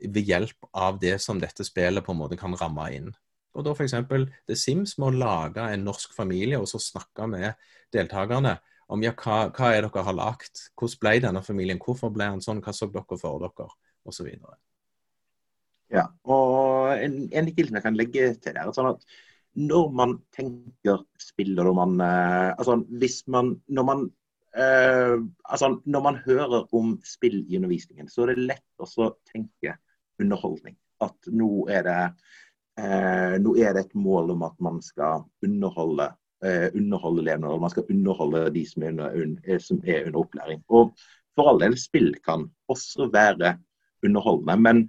ved 0.01 0.25
hjelp 0.25 0.69
av 0.73 0.97
det 1.01 1.17
som 1.21 1.39
dette 1.41 1.65
spillet 1.65 2.05
på 2.05 2.13
en 2.13 2.21
måte 2.21 2.37
kan 2.39 2.55
ramme 2.57 2.87
inn. 2.93 3.11
Og 3.57 3.65
da 3.67 3.73
f.eks. 3.75 3.97
The 4.47 4.57
Sims 4.57 4.95
må 5.01 5.11
lage 5.13 5.63
en 5.73 5.85
norsk 5.85 6.13
familie 6.15 6.59
og 6.61 6.69
så 6.71 6.79
snakke 6.81 7.27
med 7.29 7.51
deltakerne 7.93 8.55
om 8.91 9.03
ja, 9.03 9.13
hva, 9.15 9.45
hva 9.55 9.71
er 9.71 9.85
dere 9.85 10.03
har 10.07 10.15
lagt, 10.17 10.67
hvordan 10.79 11.01
ble 11.03 11.13
denne 11.23 11.43
familien, 11.45 11.79
hvorfor 11.83 12.11
ble 12.11 12.27
han 12.33 12.43
sånn, 12.43 12.61
hva 12.63 12.73
så 12.75 12.89
dere 12.91 13.17
for 13.19 13.43
dere, 13.43 13.67
osv. 14.07 14.29
Ja, 15.91 16.07
og 16.27 16.91
en, 16.95 17.21
en 17.31 17.51
ting 17.51 17.67
som 17.67 17.77
jeg 17.77 17.85
kan 17.85 17.99
legge 17.99 18.31
til 18.39 18.55
der, 18.55 18.65
er 18.65 18.75
sånn 18.75 18.93
at 18.93 19.05
når 19.59 19.91
man 19.95 20.15
tenker 20.35 21.03
spill, 21.19 21.53
og 21.59 21.67
når 21.67 21.75
man, 21.75 21.95
eh, 22.05 22.49
altså 22.55 22.77
hvis 23.01 23.21
man, 23.31 23.57
når 23.67 23.87
man 23.87 24.05
eh, 24.57 25.17
altså 25.43 25.81
Når 25.85 26.03
man 26.03 26.19
hører 26.25 26.67
om 26.75 26.95
spill 27.05 27.41
i 27.47 27.57
undervisningen, 27.59 28.09
så 28.09 28.25
er 28.25 28.33
det 28.33 28.47
lett 28.53 28.83
å 28.83 29.11
tenke 29.31 29.77
underholdning. 30.21 30.75
At 31.01 31.31
nå 31.33 31.67
er 31.73 31.85
det, 31.87 32.01
eh, 32.79 33.37
nå 33.41 33.55
er 33.57 33.73
det 33.75 33.85
et 33.85 33.95
mål 33.95 34.35
om 34.35 34.43
at 34.47 34.59
man 34.59 34.81
skal 34.85 35.25
underholde, 35.45 36.11
eh, 36.43 36.69
underholde 36.75 37.25
elevene, 37.25 37.49
og 37.53 37.65
man 37.65 37.73
skal 37.73 37.89
underholde 37.89 38.45
de 38.53 38.65
som 38.65 38.83
er 38.83 38.93
under, 38.99 39.41
eh, 39.45 39.59
som 39.59 39.81
er 39.85 40.05
under 40.05 40.21
opplæring. 40.21 40.63
Og 40.69 40.93
for 41.35 41.49
all 41.49 41.59
del, 41.59 41.77
spill 41.77 42.13
kan 42.25 42.49
også 42.69 43.11
være 43.11 43.57
underholdende. 44.03 44.57
men 44.59 44.87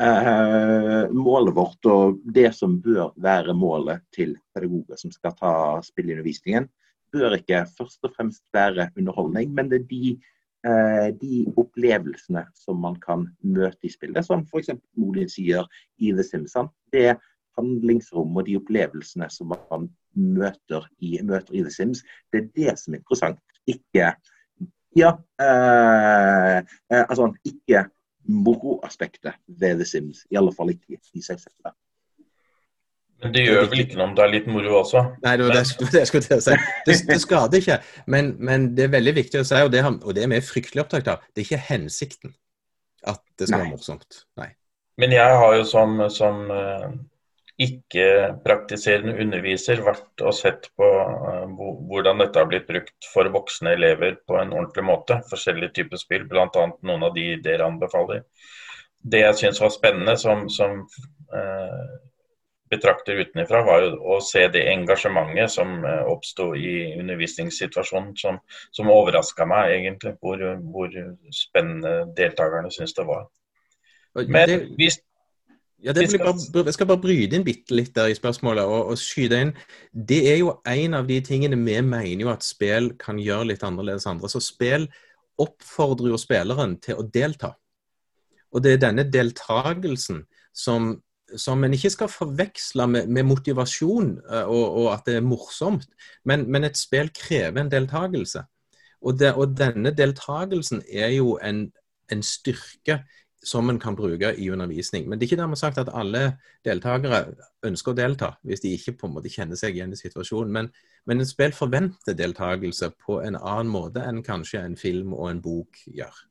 Eh, 0.00 1.10
målet 1.12 1.54
vårt 1.54 1.86
og 1.92 2.20
det 2.24 2.54
som 2.56 2.78
bør 2.80 3.10
være 3.20 3.52
målet 3.52 4.00
til 4.16 4.32
pedagoger 4.54 4.96
som 4.96 5.12
skal 5.12 5.34
ta 5.36 5.52
spill 5.84 6.08
i 6.08 6.14
undervisningen, 6.14 6.70
bør 7.12 7.38
ikke 7.38 7.64
først 7.78 8.04
og 8.06 8.12
fremst 8.16 8.44
være 8.54 8.90
underholdning, 8.98 9.54
men 9.54 9.70
det 9.70 9.82
er 9.82 9.88
de 9.90 10.12
eh, 10.66 11.08
de 11.20 11.44
opplevelsene 11.56 12.44
som 12.54 12.80
man 12.82 12.98
kan 13.00 13.26
møte 13.42 13.88
i 13.88 13.92
spillet. 13.92 14.26
Som 14.26 14.46
f.eks. 14.46 14.74
Molin 14.96 15.30
sier 15.30 15.68
i 15.98 16.12
The 16.12 16.26
Simpsons. 16.26 16.72
Det 16.92 17.16
handlingsrom 17.58 18.36
og 18.36 18.46
de 18.46 18.56
opplevelsene 18.60 19.28
som 19.32 19.52
man 19.54 19.88
møter 20.14 20.86
i, 20.98 21.18
møter 21.22 21.54
i 21.54 21.64
The 21.64 21.72
Sims, 21.74 22.04
det 22.32 22.44
er 22.44 22.50
det 22.56 22.76
som 22.80 22.94
er 22.94 23.02
interessant. 23.02 23.40
Ikke 23.68 24.12
ja, 24.98 25.14
eh, 25.42 26.58
eh, 26.90 27.04
altså 27.04 27.30
ikke 27.46 27.84
moroaspektet 28.30 29.38
ved 29.46 29.78
The 29.78 29.86
Sims. 29.86 30.24
I 30.30 30.38
alle 30.40 30.54
fall 30.56 30.74
ikke 30.74 30.98
i 31.14 31.22
seg 31.22 31.40
selv. 31.42 31.74
Men 33.20 33.34
det 33.34 33.42
gjør 33.44 33.66
vel 33.68 33.82
ikke 33.82 33.98
noe 33.98 34.06
om 34.08 34.14
det 34.16 34.22
er 34.24 34.32
litt 34.32 34.46
moro 34.48 34.78
også? 34.78 35.02
Nei, 35.24 35.34
det 35.36 35.46
var 35.46 35.58
det, 35.58 35.64
det 35.92 36.00
jeg 36.00 36.08
skulle 36.08 36.24
til 36.24 36.38
å 36.38 36.44
si. 36.44 36.56
Det, 36.86 36.96
det 37.10 37.18
skader 37.20 37.60
ikke. 37.60 37.76
Men, 38.12 38.32
men, 38.40 38.70
det 38.76 38.86
er 38.86 38.94
veldig 38.94 39.14
viktig 39.18 39.42
å 39.42 39.46
si, 39.46 39.60
og 39.60 39.72
det, 39.74 39.82
og 39.84 40.16
det 40.16 40.24
er 40.24 40.32
vi 40.32 40.40
fryktelig 40.44 40.86
opptatt 40.86 41.10
av, 41.12 41.26
det 41.34 41.42
er 41.42 41.48
ikke 41.48 41.68
hensikten 41.68 42.32
at 43.08 43.20
det 43.36 43.48
skal 43.48 43.58
Nei. 43.58 43.66
være 43.66 43.76
morsomt. 43.76 44.24
Nei. 44.40 44.50
Men 45.00 45.14
jeg 45.16 45.38
har 45.42 45.54
jo 45.56 45.68
som, 45.68 46.00
som 46.12 46.42
uh, 46.52 46.88
ikke-praktiserende 47.60 49.16
underviser 49.20 49.80
vært 49.84 50.24
og 50.24 50.36
sett 50.36 50.70
på 50.76 50.88
uh, 50.88 51.44
hvordan 51.92 52.24
dette 52.24 52.40
har 52.40 52.48
blitt 52.48 52.68
brukt 52.68 53.08
for 53.12 53.28
voksne 53.32 53.76
elever 53.76 54.18
på 54.28 54.40
en 54.40 54.52
ordentlig 54.56 54.86
måte. 54.88 55.20
Forskjellige 55.28 55.76
typer 55.80 56.00
spill, 56.00 56.28
bl.a. 56.28 56.48
noen 56.56 57.08
av 57.08 57.16
de 57.16 57.34
dere 57.44 57.68
anbefaler. 57.68 58.24
Det 59.00 59.24
jeg 59.24 59.40
syns 59.40 59.60
var 59.60 59.72
spennende 59.72 60.16
som, 60.20 60.48
som 60.52 60.82
uh, 61.32 61.98
betrakter 62.70 63.18
utenfra, 63.24 63.64
var 63.66 63.82
jo 63.84 64.14
å 64.14 64.20
se 64.24 64.44
det 64.52 64.62
engasjementet 64.70 65.52
som 65.52 65.84
eh, 65.84 66.02
oppsto 66.10 66.52
i 66.54 66.94
undervisningssituasjonen, 67.00 68.14
som, 68.20 68.40
som 68.74 68.92
overraska 68.94 69.46
meg 69.48 69.74
egentlig, 69.80 70.14
hvor, 70.22 70.42
hvor, 70.70 70.94
spennende 71.34 72.10
deltakerne 72.16 72.70
syns 72.74 72.94
det 72.96 73.06
var. 73.08 73.28
Men 74.26 74.68
hvis 74.78 75.00
ja. 75.80 75.94
Bare, 75.96 76.34
jeg 76.66 76.74
skal 76.76 76.88
bare 76.90 77.00
bryte 77.00 77.38
inn 77.38 77.44
bitte 77.46 77.72
litt 77.72 77.94
der 77.96 78.10
i 78.12 78.16
spørsmålet 78.16 78.68
og, 78.68 78.90
og, 78.92 78.98
skyte 79.00 79.38
inn. 79.46 79.52
Det 79.92 80.18
er 80.28 80.36
jo 80.42 80.50
en 80.68 80.96
av 80.98 81.06
de 81.08 81.16
tingene 81.24 81.56
vi 81.56 81.78
mener 81.80 82.20
jo 82.20 82.28
at 82.28 82.44
spill 82.44 82.90
kan 83.00 83.16
gjøre 83.16 83.48
litt 83.48 83.64
annerledes 83.64 84.04
andre. 84.10 84.28
Så 84.28 84.42
spill 84.44 84.84
oppfordrer 85.40 86.12
jo 86.12 86.20
spilleren 86.20 86.76
til 86.84 87.00
å 87.00 87.06
delta. 87.08 87.54
Og 88.52 88.60
det 88.60 88.74
er 88.74 88.82
denne 88.84 89.06
deltagelsen 89.08 90.26
som 90.52 90.92
som 91.38 91.64
en 91.64 91.74
ikke 91.74 91.92
skal 91.94 92.10
forveksle 92.10 92.86
med, 92.90 93.10
med 93.12 93.26
motivasjon 93.28 94.16
uh, 94.30 94.44
og, 94.44 94.64
og, 94.64 94.86
at 94.94 95.06
det 95.06 95.18
er 95.18 95.26
morsomt. 95.26 95.86
Men, 96.24 96.46
men 96.50 96.66
et 96.66 96.78
spill 96.78 97.12
krever 97.14 97.62
en 97.62 97.72
deltakelse. 97.72 98.44
Og, 99.00 99.16
det, 99.20 99.32
og 99.34 99.56
denne 99.56 99.94
deltakelsen 99.96 100.82
er 100.92 101.14
jo 101.14 101.38
en, 101.42 101.68
en, 102.12 102.22
styrke 102.22 103.00
som 103.44 103.70
en 103.72 103.78
kan 103.80 103.96
bruke 103.96 104.34
i 104.36 104.50
undervisning. 104.52 105.06
Men 105.08 105.16
det 105.16 105.24
er 105.24 105.30
ikke 105.30 105.40
dermed 105.40 105.56
sagt 105.56 105.78
at 105.80 105.88
alle 105.96 106.34
deltakere 106.66 107.22
ønsker 107.64 107.94
å 107.94 107.96
delta, 107.96 108.34
hvis 108.44 108.60
de 108.60 108.74
ikke 108.76 108.98
på 109.00 109.08
en 109.08 109.14
måte 109.16 109.32
kjenner 109.32 109.56
seg 109.56 109.78
igjen 109.78 109.94
i 109.96 110.00
situasjonen. 110.00 110.52
Men, 110.52 110.68
men 111.08 111.24
et 111.24 111.30
spill 111.32 111.56
forventer 111.56 112.18
deltakelse 112.18 112.92
på 113.00 113.22
en 113.24 113.40
annen 113.40 113.72
måte 113.72 114.04
enn 114.04 114.20
kanskje 114.26 114.60
en 114.66 114.76
film 114.76 115.16
og 115.16 115.30
en 115.30 115.40
bok 115.44 115.80
gjør. 115.88 116.26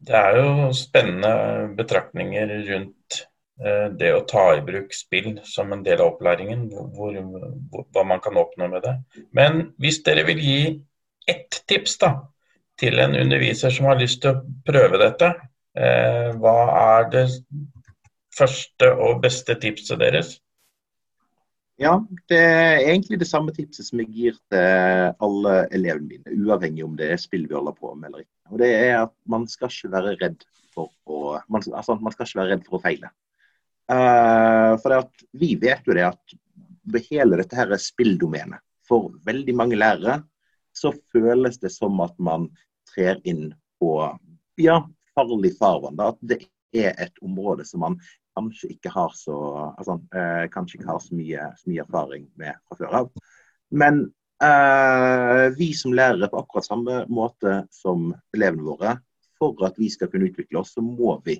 Det 0.00 0.16
er 0.16 0.38
jo 0.40 0.70
spennende 0.76 1.74
betraktninger 1.76 2.52
rundt 2.70 3.18
eh, 3.60 3.88
det 4.00 4.14
å 4.16 4.24
ta 4.28 4.46
i 4.56 4.62
bruk 4.64 4.94
spill 4.96 5.34
som 5.44 5.74
en 5.74 5.84
del 5.84 6.00
av 6.00 6.14
opplæringen, 6.14 6.68
hvor, 6.96 7.18
hvor, 7.70 7.84
hva 7.92 8.06
man 8.08 8.22
kan 8.24 8.38
oppnå 8.40 8.70
med 8.72 8.86
det. 8.86 8.96
Men 9.36 9.66
hvis 9.82 10.00
dere 10.06 10.24
vil 10.28 10.40
gi 10.40 10.62
ett 11.28 11.60
tips 11.68 11.98
da, 12.00 12.14
til 12.80 12.96
en 13.02 13.16
underviser 13.18 13.72
som 13.74 13.90
har 13.90 14.00
lyst 14.00 14.22
til 14.22 14.32
å 14.32 14.40
prøve 14.66 15.02
dette, 15.02 15.34
eh, 15.76 16.30
hva 16.40 16.56
er 16.80 17.10
det 17.12 17.26
første 18.36 18.94
og 18.96 19.20
beste 19.24 19.56
tipset 19.60 20.00
deres? 20.00 20.38
Ja, 21.80 21.94
det 22.28 22.38
er 22.40 22.82
egentlig 22.82 23.20
det 23.20 23.28
samme 23.28 23.52
tipset 23.56 23.86
som 23.86 24.00
jeg 24.02 24.10
gir 24.12 24.34
til 24.52 25.14
alle 25.24 25.62
elevene 25.72 26.08
mine, 26.08 26.40
uavhengig 26.44 26.84
om 26.84 26.96
det 26.96 27.08
er 27.12 27.20
spill 27.20 27.46
vi 27.48 27.56
holder 27.56 27.76
på 27.76 27.94
med 27.94 28.10
eller 28.10 28.24
ikke. 28.24 28.39
Og 28.50 28.58
det 28.62 28.70
er 28.74 28.96
at 29.04 29.14
Man 29.30 29.46
skal 29.50 29.70
ikke 29.72 29.92
være 29.94 30.16
redd 30.20 30.44
for 30.74 30.90
å, 31.06 31.38
man, 31.50 31.64
altså, 31.74 31.96
man 31.98 32.14
skal 32.14 32.26
ikke 32.26 32.40
være 32.40 32.54
redd 32.54 32.66
for 32.66 32.78
å 32.78 32.84
feile. 32.84 33.10
Uh, 33.90 34.76
for 34.82 34.94
at 35.00 35.24
vi 35.34 35.54
vet 35.58 35.86
jo 35.86 35.96
det 35.96 36.06
at 36.06 36.36
ved 36.90 37.06
hele 37.10 37.38
dette 37.40 37.58
her 37.58 37.72
spilldomenet, 37.80 38.62
for 38.86 39.12
veldig 39.26 39.54
mange 39.54 39.78
lærere, 39.78 40.20
så 40.74 40.92
føles 41.12 41.58
det 41.62 41.70
som 41.74 41.98
at 42.02 42.14
man 42.22 42.48
trer 42.90 43.20
inn 43.28 43.50
på 43.82 43.92
ja, 44.58 44.80
farlig 45.14 45.52
farvann. 45.58 45.98
At 46.02 46.18
det 46.22 46.40
er 46.74 46.94
et 47.02 47.18
område 47.22 47.66
som 47.66 47.84
man 47.84 47.98
kanskje 48.38 48.72
ikke 48.76 48.92
har 48.94 49.14
så, 49.18 49.36
altså, 49.74 49.98
uh, 50.14 50.46
kanskje 50.54 50.78
ikke 50.78 50.90
har 50.90 51.02
så 51.02 51.18
mye, 51.18 51.50
så 51.58 51.70
mye, 51.70 51.84
erfaring 51.86 52.26
med 52.40 52.58
fra 52.68 52.78
før 52.78 52.98
av. 53.02 53.12
Men 53.70 54.04
eh, 54.44 55.44
vi 55.56 55.72
som 55.76 55.94
lærere 55.96 56.30
på 56.30 56.40
akkurat 56.42 56.68
samme 56.68 57.04
måte 57.12 57.64
som 57.74 58.10
elevene 58.36 58.66
våre, 58.66 58.96
for 59.40 59.56
at 59.66 59.78
vi 59.80 59.88
skal 59.92 60.10
kunne 60.12 60.28
utvikle 60.30 60.60
oss, 60.60 60.74
så 60.76 60.84
må 60.84 61.16
vi 61.24 61.38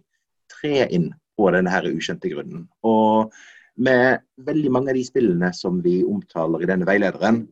tre 0.50 0.86
inn 0.88 1.10
på 1.36 1.50
denne 1.54 1.72
her 1.72 1.88
ukjente 1.90 2.30
grunnen. 2.32 2.66
Og 2.86 3.32
med 3.80 4.20
veldig 4.46 4.72
mange 4.72 4.92
av 4.92 4.98
de 4.98 5.04
spillene 5.06 5.52
som 5.56 5.80
vi 5.84 6.00
omtaler 6.04 6.64
i 6.64 6.68
denne 6.68 6.88
veilederen, 6.88 7.44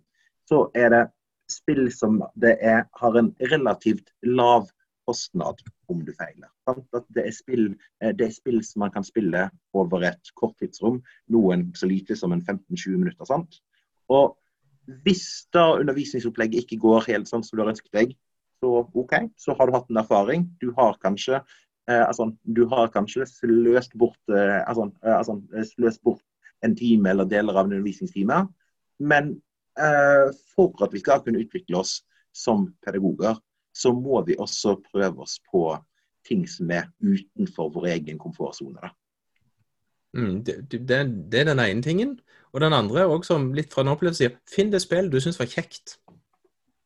så 0.48 0.66
er 0.76 0.92
det 0.94 1.04
spill 1.52 1.86
som 1.92 2.20
det 2.36 2.56
er, 2.64 2.84
har 3.00 3.16
en 3.16 3.30
relativt 3.52 4.12
lav 4.26 4.68
kostnad 5.08 5.62
om 5.88 6.02
du 6.04 6.12
feiler. 6.16 6.50
Det 7.14 7.24
er, 7.24 7.32
spill, 7.32 7.70
eh, 8.02 8.12
det 8.12 8.26
er, 8.26 8.34
spill, 8.34 8.60
som 8.64 8.84
man 8.84 8.92
kan 8.92 9.06
spille 9.06 9.46
over 9.76 10.04
et 10.04 10.32
kort 10.36 10.56
tidsrom, 10.60 11.00
noen 11.32 11.70
så 11.76 11.88
lite 11.88 12.16
som 12.16 12.34
en 12.36 12.44
15-20 12.44 12.98
minutter. 12.98 13.28
Sant? 13.28 13.60
Og 14.12 14.36
hvis 15.04 15.46
da 15.52 15.74
undervisningsopplegget 15.78 16.64
ikke 16.64 16.80
går 16.82 17.08
helt 17.10 17.28
sånn 17.28 17.44
som 17.44 17.58
du 17.58 17.62
har 17.64 17.72
ønsket 17.74 17.94
deg, 17.94 18.14
så 18.62 18.82
OK, 18.98 19.14
så 19.38 19.54
har 19.58 19.68
du 19.68 19.76
hatt 19.76 19.90
en 19.92 20.00
erfaring. 20.00 20.46
Du 20.62 20.72
har 20.78 20.96
kanskje, 21.02 21.42
eh, 21.90 22.04
altså, 22.04 22.30
du 22.42 22.64
har 22.72 22.90
kanskje 22.94 23.26
sløst 23.30 23.94
bort, 23.94 24.18
eh, 24.32 24.62
altså, 24.64 24.88
eh, 25.04 25.16
altså, 25.18 25.38
sløst 25.74 26.02
bort 26.02 26.24
en 26.64 26.74
time 26.76 27.10
eller 27.10 27.28
deler 27.28 27.54
av 27.54 27.66
en 27.66 27.76
undervisningstime. 27.76 28.46
Men 28.98 29.36
eh, 29.78 30.32
for 30.54 30.74
at 30.82 30.94
vi 30.94 31.02
skal 31.04 31.22
kunne 31.22 31.44
utvikle 31.44 31.78
oss 31.84 32.00
som 32.34 32.72
pedagoger, 32.84 33.38
så 33.74 33.92
må 33.94 34.22
vi 34.26 34.38
også 34.38 34.78
prøve 34.90 35.22
oss 35.22 35.38
på 35.52 35.70
ting 36.26 36.46
som 36.50 36.70
er 36.74 36.88
utenfor 37.00 37.70
vår 37.76 37.92
egen 37.94 38.18
komfortsone. 38.18 38.90
Mm, 40.16 40.42
det, 40.44 40.56
det, 40.72 40.80
det, 40.88 41.40
er 41.40 41.50
den 41.50 41.62
ene 41.62 41.84
tingen. 41.84 42.18
Og 42.52 42.62
den 42.64 42.72
andre, 42.72 43.06
også 43.06 43.36
litt 43.54 43.72
fra 43.74 43.84
en 43.84 43.92
opplevelse, 43.92 44.22
sier 44.22 44.38
finn 44.48 44.72
det 44.72 44.80
spill 44.84 45.10
du 45.12 45.20
syns 45.20 45.40
var 45.40 45.50
kjekt. 45.50 45.98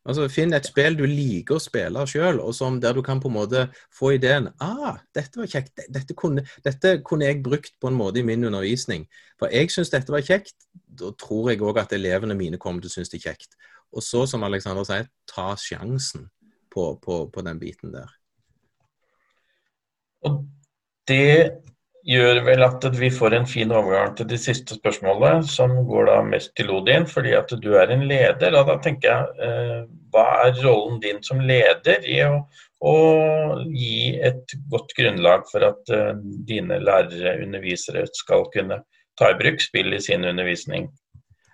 Altså 0.03 0.25
Finn 0.33 0.51
et 0.57 0.67
spill 0.67 0.97
du 0.99 1.05
liker 1.07 1.61
å 1.61 1.63
spille 1.63 2.03
sjøl, 2.11 2.41
og 2.43 2.51
som 2.59 2.81
der 2.83 2.97
du 2.97 3.05
kan 3.07 3.21
på 3.23 3.31
en 3.31 3.37
måte 3.37 3.61
få 3.95 4.17
ideen 4.17 4.49
ah, 4.59 4.97
dette 5.15 5.39
var 5.39 5.51
kjekt, 5.51 5.85
dette 5.95 6.17
kunne, 6.19 6.43
dette 6.67 6.97
kunne 7.07 7.29
jeg 7.29 7.43
brukt 7.45 7.77
på 7.79 7.91
en 7.91 7.99
måte 7.99 8.19
i 8.19 8.27
min 8.27 8.43
undervisning. 8.49 9.07
For 9.39 9.53
jeg 9.55 9.71
syns 9.71 9.93
dette 9.95 10.11
var 10.11 10.25
kjekt, 10.27 10.57
da 10.73 11.13
tror 11.23 11.53
jeg 11.53 11.63
òg 11.63 11.79
at 11.85 11.95
elevene 11.95 12.35
mine 12.39 12.59
kommer 12.59 12.83
til 12.83 12.91
å 12.91 12.97
synes 12.97 13.15
det 13.15 13.21
er 13.21 13.29
kjekt. 13.31 13.55
Og 13.95 14.03
så, 14.03 14.25
som 14.27 14.43
Alexander 14.43 14.87
sier, 14.89 15.07
ta 15.31 15.53
sjansen 15.61 16.27
på, 16.73 16.89
på, 16.99 17.23
på 17.31 17.47
den 17.47 17.63
biten 17.63 17.95
der. 17.95 18.11
Og 20.27 20.43
det 21.07 21.63
gjør 22.09 22.41
vel 22.47 22.65
at 22.67 22.85
vi 22.99 23.11
får 23.15 23.37
en 23.37 23.47
fin 23.49 23.73
overgang 23.73 24.17
til 24.19 24.29
de 24.31 24.39
siste 24.41 24.77
spørsmålene, 24.79 25.47
som 25.49 25.75
går 25.89 26.09
da 26.11 26.19
mest 26.27 26.53
til 26.59 26.73
Odin, 26.75 27.07
fordi 27.09 27.35
at 27.39 27.53
du 27.63 27.73
er 27.79 27.93
en 27.95 28.07
leder. 28.11 28.57
Og 28.59 28.69
da 28.71 28.79
tenker 28.83 29.09
jeg, 29.09 29.49
eh, 29.49 29.83
hva 30.13 30.27
er 30.47 30.59
rollen 30.65 30.99
din 31.03 31.23
som 31.25 31.41
leder 31.41 32.03
i 32.09 32.19
å, 32.27 32.41
å 32.83 32.97
gi 33.71 34.19
et 34.23 34.57
godt 34.73 34.97
grunnlag 34.99 35.47
for 35.51 35.65
at 35.69 35.93
uh, 35.95 36.19
dine 36.49 36.81
lærere, 36.83 37.39
undervisere, 37.45 38.05
skal 38.19 38.49
kunne 38.53 38.83
ta 39.19 39.31
i 39.31 39.39
bruk 39.39 39.63
spill 39.63 39.95
i 39.95 40.03
sin 40.03 40.27
undervisning? 40.29 40.91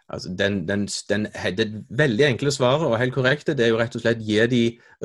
Altså, 0.09 0.33
den, 0.33 0.63
den, 0.67 0.89
den, 1.11 1.29
det 1.55 1.69
veldig 1.93 2.27
enkle 2.31 2.53
svaret, 2.55 2.89
og 2.89 2.99
helt 2.99 3.15
korrekte, 3.15 3.55
det 3.55 3.67
er 3.67 3.75
jo 3.75 3.79
rett 3.83 3.95
og 3.99 4.03
slett 4.03 4.25
gi 4.25 4.41
de 4.49 4.65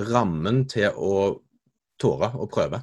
rammen 0.10 0.64
til 0.72 0.96
å 0.96 1.14
tåre 2.00 2.32
å 2.40 2.48
prøve. 2.50 2.80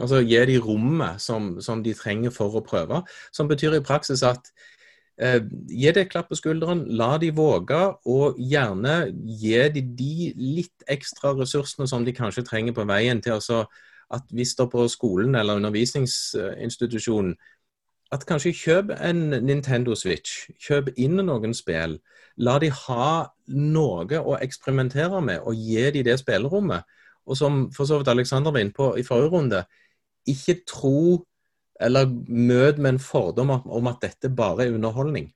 Altså 0.00 0.20
gi 0.20 0.40
de 0.50 0.58
rommet 0.60 1.22
som, 1.22 1.54
som, 1.60 1.82
de 1.82 1.94
trenger 1.96 2.34
for 2.34 2.58
å 2.58 2.64
prøve. 2.64 3.02
Som 3.32 3.48
betyr 3.48 3.78
i 3.78 3.84
praksis 3.84 4.22
at 4.26 4.50
eh, 5.20 5.40
gi 5.70 5.88
det 5.88 6.06
et 6.06 6.12
klapp 6.12 6.28
på 6.30 6.38
skulderen, 6.38 6.84
la 7.00 7.16
de 7.22 7.32
våge, 7.34 7.80
og 8.04 8.36
gjerne 8.36 8.98
gi 9.40 9.58
de 9.74 9.84
de 9.98 10.30
litt 10.36 10.86
ekstra 10.92 11.32
ressursene 11.38 11.88
som 11.88 12.04
de 12.04 12.14
kanskje 12.16 12.44
trenger 12.44 12.76
på 12.76 12.84
veien 12.88 13.22
til 13.24 13.38
altså 13.38 13.64
at 14.12 14.22
hvis 14.30 14.54
det 14.54 14.68
på 14.70 14.84
skolen 14.88 15.34
eller 15.34 15.58
undervisningsinstitusjonen 15.58 17.34
at 18.14 18.26
kanskje 18.26 18.54
kjøp 18.54 18.92
en 19.02 19.22
Nintendo 19.42 19.94
Switch. 19.98 20.46
Kjøp 20.62 20.92
inn 20.96 21.18
noen 21.26 21.54
spill. 21.56 21.98
La 22.38 22.58
de 22.62 22.70
ha 22.70 23.08
noe 23.50 24.20
å 24.20 24.36
eksperimentere 24.38 25.22
med, 25.24 25.40
og 25.42 25.58
gi 25.58 25.88
de 25.96 26.04
det 26.06 26.18
spillerommet. 26.20 26.86
Og 27.26 27.38
som 27.38 27.64
for 27.74 27.88
så 27.88 27.98
vidt 27.98 28.12
Alexander 28.12 28.54
var 28.54 28.62
inne 28.62 28.76
på 28.76 28.92
i 28.94 29.02
forrige 29.06 29.32
runde, 29.34 29.64
ikke 30.30 30.60
tro 30.68 31.24
eller 31.80 32.08
møt 32.28 32.78
med 32.78 32.94
en 32.94 33.02
fordom 33.02 33.52
om 33.52 33.90
at 33.90 34.00
dette 34.04 34.30
bare 34.32 34.66
er 34.66 34.76
underholdning. 34.76 35.30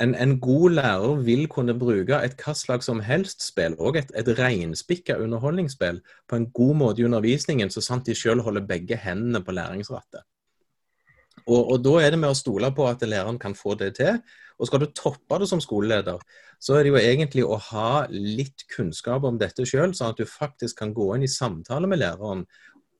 En, 0.00 0.14
en 0.16 0.38
god 0.40 0.70
lærer 0.78 1.18
vil 1.26 1.44
kunne 1.52 1.76
bruke 1.76 2.16
et 2.24 2.38
hva 2.40 2.54
slags 2.56 2.88
som 2.88 3.02
helst 3.04 3.44
spill, 3.44 3.74
og 3.76 3.98
et, 4.00 4.12
et 4.16 4.30
reinspikka 4.38 5.18
underholdningsspill, 5.20 6.00
på 6.28 6.38
en 6.38 6.46
god 6.56 6.76
måte 6.80 7.02
i 7.02 7.04
undervisningen, 7.04 7.68
så 7.68 7.84
sant 7.84 8.08
de 8.08 8.16
selv 8.16 8.46
holder 8.46 8.64
begge 8.64 8.96
hendene 8.96 9.42
på 9.44 9.52
læringsrattet. 9.52 10.24
Og, 11.46 11.60
og, 11.72 11.76
Da 11.84 11.92
er 12.00 12.14
det 12.14 12.20
med 12.22 12.32
å 12.32 12.38
stole 12.38 12.70
på 12.72 12.86
at 12.88 13.04
læreren 13.04 13.38
kan 13.40 13.56
få 13.56 13.74
det 13.76 13.94
til. 14.00 14.20
Og 14.60 14.68
Skal 14.68 14.82
du 14.82 14.90
toppe 14.96 15.38
det 15.40 15.48
som 15.48 15.60
skoleleder, 15.60 16.20
så 16.60 16.76
er 16.76 16.84
det 16.84 16.92
jo 16.92 17.00
egentlig 17.00 17.44
å 17.44 17.56
ha 17.70 18.06
litt 18.12 18.66
kunnskap 18.72 19.24
om 19.24 19.38
dette 19.40 19.64
sjøl, 19.68 19.94
sånn 19.96 20.12
at 20.12 20.20
du 20.20 20.28
faktisk 20.28 20.80
kan 20.80 20.92
gå 20.96 21.14
inn 21.16 21.24
i 21.24 21.32
samtale 21.32 21.88
med 21.88 22.02
læreren 22.02 22.44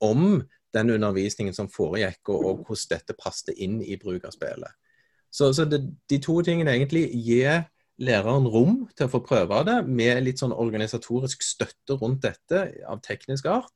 om 0.01 0.41
den 0.77 0.95
undervisningen 0.97 1.57
som 1.57 1.71
foregikk, 1.73 2.23
og, 2.29 2.45
og 2.47 2.63
hvordan 2.67 2.95
dette 2.95 3.19
passet 3.19 3.57
inn 3.59 3.81
i 3.83 3.99
brukerspillet. 4.01 4.79
Så, 5.31 5.53
så 5.55 5.67
det, 5.69 5.85
de 6.11 6.19
to 6.23 6.41
tingene 6.47 6.75
egentlig 6.75 7.07
gir 7.15 7.65
læreren 8.01 8.49
rom 8.49 8.77
til 8.97 9.07
å 9.07 9.13
få 9.13 9.21
prøve 9.25 9.61
det, 9.69 9.81
med 9.87 10.25
litt 10.25 10.41
sånn 10.41 10.57
organisatorisk 10.57 11.45
støtte 11.45 11.99
rundt 12.01 12.25
dette 12.25 12.65
av 12.89 13.03
teknisk 13.05 13.51
art. 13.51 13.75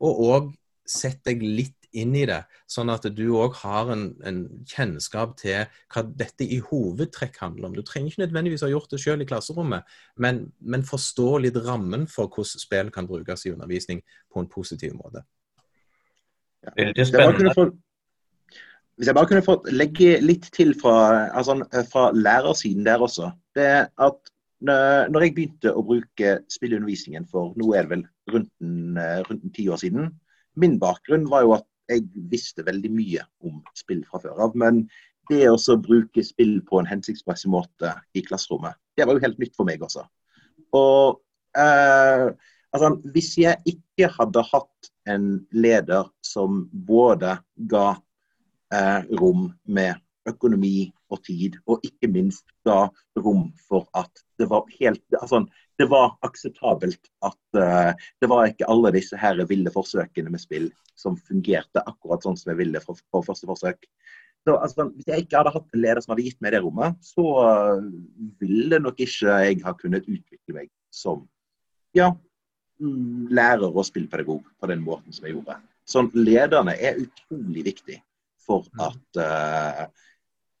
Og 0.00 0.22
òg 0.28 0.54
sett 0.86 1.24
deg 1.26 1.42
litt 1.42 1.74
inn 1.96 2.12
i 2.18 2.24
det, 2.28 2.42
sånn 2.70 2.90
at 2.92 3.06
du 3.16 3.24
òg 3.38 3.56
har 3.62 3.90
en, 3.94 4.04
en, 4.26 4.40
kjennskap 4.68 5.36
til 5.40 5.64
hva 5.92 6.02
dette 6.06 6.44
i 6.44 6.58
hovedtrekk 6.62 7.38
handler 7.40 7.70
om. 7.70 7.76
Du 7.76 7.82
trenger 7.86 8.12
ikke 8.12 8.24
nødvendigvis 8.24 8.66
ha 8.66 8.70
gjort 8.70 8.92
det 8.92 9.00
selv 9.02 9.24
i 9.24 9.28
klasserommet, 9.28 9.96
men, 10.22 10.44
men 10.60 10.84
forstå 10.86 11.30
litt 11.46 11.58
rammen 11.66 12.06
for 12.10 12.28
hvordan 12.28 12.62
spill 12.62 12.92
kan 12.94 13.08
brukes 13.08 13.46
i 13.46 13.54
undervisning 13.54 14.04
på 14.32 14.42
en 14.42 14.50
positiv 14.52 14.94
måte. 14.98 15.24
Veldig 16.74 17.06
spennende. 17.06 17.66
Hvis 18.96 19.10
jeg 19.10 19.16
bare 19.18 19.28
kunne 19.28 19.44
fått 19.44 19.66
legge 19.76 20.16
litt 20.24 20.48
til 20.56 20.72
fra, 20.80 21.28
altså, 21.36 21.58
fra 21.92 22.08
lærersiden 22.16 22.86
der 22.86 23.02
også. 23.04 23.28
Det 23.56 23.68
at 23.92 24.32
når 24.64 25.20
jeg 25.20 25.34
begynte 25.36 25.72
å 25.76 25.82
bruke 25.84 26.30
spillundervisningen 26.48 27.26
for 27.28 27.52
nå 27.60 27.74
er 27.76 27.84
det 27.84 27.90
vel 27.90 28.04
rundt 28.32 28.48
en, 28.64 28.96
rundt 29.28 29.42
en 29.44 29.52
ti 29.52 29.66
år 29.68 29.82
siden 29.82 30.08
Min 30.56 30.78
bakgrunn 30.80 31.26
var 31.28 31.44
jo 31.44 31.52
at 31.58 31.66
jeg 31.92 32.06
visste 32.32 32.64
veldig 32.64 32.88
mye 32.90 33.26
om 33.44 33.60
spill 33.76 34.00
fra 34.08 34.18
før 34.22 34.40
av. 34.46 34.56
Men 34.58 34.86
det 35.30 35.44
å 35.50 35.76
bruke 35.82 36.24
spill 36.24 36.58
på 36.66 36.80
en 36.80 36.88
hensiktsmessig 36.88 37.50
måte 37.52 37.92
i 38.16 38.22
klasserommet, 38.24 38.78
det 38.96 39.06
var 39.06 39.18
jo 39.18 39.24
helt 39.26 39.38
nytt 39.42 39.54
for 39.58 39.68
meg 39.68 39.84
også. 39.84 40.06
Og 40.74 41.20
eh, 41.58 42.26
altså, 42.72 42.90
hvis 43.14 43.34
jeg 43.42 43.76
ikke 43.76 44.10
hadde 44.16 44.44
hatt 44.48 44.90
en 45.06 45.46
leder 45.54 46.08
som 46.26 46.64
både 46.72 47.36
ga 47.70 47.88
eh, 48.74 49.00
rom 49.20 49.48
med 49.64 49.94
økonomi 50.26 50.88
og 51.12 51.22
tid, 51.26 51.56
og 51.70 51.84
ikke 51.86 52.10
minst 52.10 52.48
ga 52.66 52.88
rom 53.22 53.48
for 53.68 53.86
at 53.96 54.24
det 54.40 54.48
var 54.50 54.66
helt 54.80 55.18
altså, 55.20 55.44
det 55.78 55.86
var 55.92 56.16
akseptabelt 56.26 57.10
at 57.26 57.58
uh, 57.58 57.92
det 58.20 58.30
var 58.30 58.48
ikke 58.48 58.68
alle 58.72 58.92
disse 58.96 59.18
her 59.20 59.38
ville 59.48 59.72
forsøkene 59.72 60.32
med 60.32 60.42
spill 60.42 60.70
som 60.98 61.18
fungerte 61.28 61.84
akkurat 61.84 62.24
sånn 62.26 62.38
som 62.40 62.52
jeg 62.52 62.60
ville 62.64 62.82
på, 62.82 62.96
på 63.12 63.22
første 63.22 63.48
forsøk. 63.48 63.86
Så 64.46 64.54
altså, 64.62 64.88
Hvis 64.94 65.08
jeg 65.10 65.24
ikke 65.24 65.40
hadde 65.40 65.52
hatt 65.56 65.74
en 65.74 65.82
leder 65.82 66.02
som 66.02 66.14
hadde 66.14 66.26
gitt 66.26 66.40
meg 66.42 66.54
det 66.54 66.62
rommet, 66.64 66.98
så 67.04 67.24
uh, 67.44 67.88
ville 68.42 68.80
nok 68.82 69.00
ikke 69.02 69.40
jeg 69.42 69.62
ha 69.66 69.74
kunnet 69.78 70.08
utvikle 70.08 70.58
meg 70.58 70.70
som 70.94 71.26
ja, 71.96 72.10
lærer 72.78 73.70
og 73.70 73.86
spillpedagog 73.86 74.42
på 74.60 74.68
den 74.70 74.82
måten 74.84 75.12
som 75.12 75.26
jeg 75.26 75.36
gjorde. 75.36 75.56
Så 75.86 76.02
lederne 76.14 76.74
er 76.74 76.98
utrolig 77.00 77.64
viktig 77.64 78.00
for 78.46 78.66
mm. 78.66 78.82
at 78.88 79.20
uh, 79.22 79.84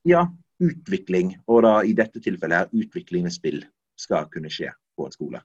ja, 0.06 0.26
utvikling, 0.62 1.34
og 1.46 1.64
da 1.66 1.80
i 1.84 1.94
dette 1.98 2.22
tilfellet 2.22 2.64
her 2.64 2.84
utvikling 2.84 3.26
med 3.26 3.34
spill, 3.34 3.64
skal 3.96 4.28
kunne 4.32 4.50
skje 4.52 4.70
på 4.96 5.06
en 5.06 5.14
skole. 5.14 5.40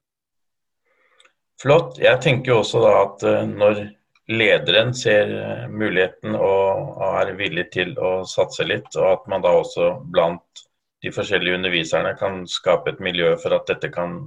Flott. 1.61 1.99
Jeg 2.01 2.19
tenker 2.23 2.51
jo 2.51 2.61
også 2.61 2.81
da 2.83 2.93
at 3.03 3.25
uh, 3.27 3.43
når 3.47 3.83
lederen 4.31 4.93
ser 4.97 5.31
uh, 5.33 5.69
muligheten 5.71 6.35
og, 6.37 6.97
er 7.11 7.33
villig 7.37 7.67
til 7.73 7.95
å 7.99 8.21
satse 8.27 8.65
litt, 8.67 8.89
og 8.97 9.07
at 9.15 9.31
man 9.31 9.45
da 9.45 9.53
også 9.59 9.93
blant 10.13 10.65
de 11.01 11.09
forskjellige 11.13 11.57
underviserne 11.57 12.13
kan 12.19 12.43
skape 12.49 12.93
et 12.93 13.01
miljø 13.01 13.33
for 13.41 13.55
at 13.57 13.65
dette 13.69 13.89
kan 13.93 14.19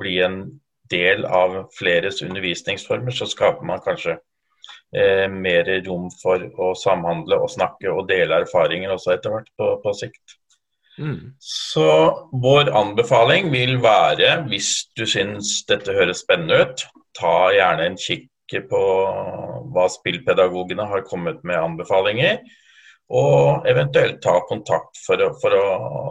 bli 0.00 0.16
en 0.24 0.38
del 0.90 1.24
av 1.24 1.58
fleres 1.76 2.22
undervisningsformer, 2.22 3.14
så 3.14 3.28
skaper 3.30 3.66
man 3.66 3.82
kanskje 3.84 4.16
eh, 4.16 5.26
mer 5.30 5.68
rom 5.86 6.08
for 6.22 6.42
å 6.62 6.72
samhandle 6.78 7.38
og 7.42 7.52
snakke 7.52 7.92
og 7.92 8.08
dele 8.10 8.42
erfaringer 8.44 8.94
også 8.94 9.16
etter 9.16 9.34
hvert 9.34 9.52
på, 9.58 9.70
på 9.82 9.94
sikt. 9.98 10.38
Mm. 10.96 11.34
Så 11.42 11.88
vår 12.32 12.70
anbefaling 12.72 13.50
vil 13.52 13.76
være, 13.84 14.46
hvis 14.48 14.86
du 14.96 15.04
syns 15.08 15.58
dette 15.68 15.92
høres 15.92 16.22
spennende 16.24 16.62
ut, 16.64 16.86
ta 17.16 17.50
gjerne 17.52 17.90
en 17.90 17.98
kikk 18.00 18.30
på 18.70 18.82
hva 19.74 19.88
spillpedagogene 19.90 20.86
har 20.88 21.04
kommet 21.08 21.42
med 21.44 21.58
anbefalinger. 21.58 22.40
Og 23.06 23.66
eventuelt 23.70 24.18
ta 24.22 24.40
kontakt 24.48 24.98
for 24.98 25.20
å, 25.22 25.28
for 25.38 25.54
å, 25.54 25.66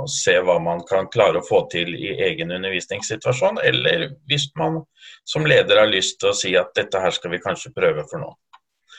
se 0.07 0.37
hva 0.39 0.55
man 0.63 0.79
kan 0.87 1.09
klare 1.11 1.41
å 1.41 1.45
få 1.45 1.65
til 1.71 1.91
i 1.91 2.13
egen 2.29 2.53
undervisningssituasjon. 2.55 3.59
Eller 3.67 4.07
hvis 4.31 4.47
man 4.55 4.79
som 5.27 5.47
leder 5.47 5.81
har 5.81 5.91
lyst 5.91 6.21
til 6.21 6.31
å 6.31 6.37
si 6.37 6.53
at 6.55 6.71
dette 6.77 7.01
her 7.03 7.11
skal 7.15 7.35
vi 7.35 7.41
kanskje 7.43 7.73
prøve 7.75 8.05
for 8.07 8.23
nå. 8.23 8.31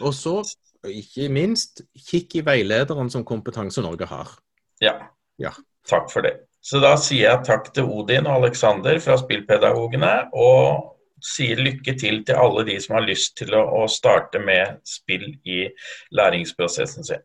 Og 0.04 0.12
så, 0.12 0.42
ikke 0.84 1.30
minst, 1.32 1.86
kikk 2.10 2.36
i 2.36 2.44
veilederen 2.44 3.08
som 3.12 3.24
Kompetanse 3.24 3.80
Norge 3.84 4.10
har. 4.10 4.34
Ja. 4.84 4.98
ja. 5.40 5.54
Takk 5.88 6.12
for 6.12 6.26
det. 6.26 6.34
Så 6.60 6.82
da 6.82 6.96
sier 7.00 7.30
jeg 7.30 7.46
takk 7.46 7.70
til 7.72 7.88
Odin 7.88 8.26
og 8.26 8.42
Aleksander 8.42 8.98
fra 9.00 9.16
Spillpedagogene, 9.20 10.12
og 10.34 10.96
sier 11.22 11.60
lykke 11.62 11.94
til 11.96 12.20
til 12.26 12.36
alle 12.36 12.64
de 12.66 12.76
som 12.82 12.98
har 12.98 13.06
lyst 13.06 13.36
til 13.38 13.54
å, 13.56 13.62
å 13.80 13.86
starte 13.88 14.42
med 14.42 14.82
spill 14.86 15.30
i 15.48 15.62
læringsprosessen 16.16 17.06
sin. 17.06 17.22